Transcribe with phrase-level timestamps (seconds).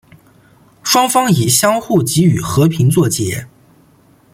[0.83, 3.47] 双方以相互给予和平作结。